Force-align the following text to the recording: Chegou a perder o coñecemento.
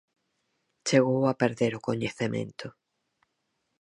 Chegou 0.87 1.21
a 1.31 1.37
perder 1.41 1.71
o 1.79 1.83
coñecemento. 1.87 2.67